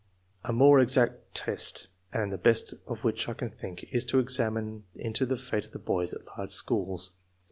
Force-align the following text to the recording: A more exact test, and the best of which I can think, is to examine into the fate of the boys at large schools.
A 0.43 0.51
more 0.51 0.79
exact 0.79 1.35
test, 1.35 1.87
and 2.11 2.33
the 2.33 2.39
best 2.39 2.73
of 2.87 3.03
which 3.03 3.29
I 3.29 3.35
can 3.35 3.51
think, 3.51 3.83
is 3.93 4.03
to 4.05 4.17
examine 4.17 4.85
into 4.95 5.27
the 5.27 5.37
fate 5.37 5.65
of 5.65 5.73
the 5.73 5.77
boys 5.77 6.11
at 6.11 6.21
large 6.39 6.49
schools. 6.49 7.11